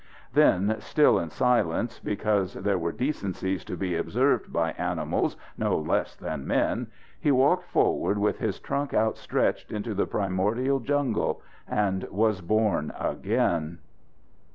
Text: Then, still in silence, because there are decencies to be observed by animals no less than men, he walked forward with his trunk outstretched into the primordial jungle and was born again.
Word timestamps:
Then, 0.33 0.77
still 0.79 1.19
in 1.19 1.29
silence, 1.29 1.99
because 1.99 2.55
there 2.55 2.83
are 2.83 2.91
decencies 2.91 3.63
to 3.65 3.77
be 3.77 3.95
observed 3.95 4.51
by 4.51 4.71
animals 4.71 5.37
no 5.59 5.77
less 5.77 6.15
than 6.15 6.47
men, 6.47 6.87
he 7.19 7.29
walked 7.31 7.65
forward 7.65 8.17
with 8.17 8.39
his 8.39 8.59
trunk 8.59 8.95
outstretched 8.95 9.71
into 9.71 9.93
the 9.93 10.07
primordial 10.07 10.79
jungle 10.79 11.43
and 11.67 12.05
was 12.05 12.41
born 12.41 12.91
again. 12.99 13.77